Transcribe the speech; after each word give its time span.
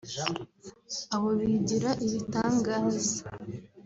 Abo 1.15 1.29
bigira 1.39 1.89
ibitangaza 2.05 3.15